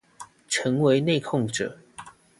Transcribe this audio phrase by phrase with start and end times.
[0.47, 1.77] 成為內控者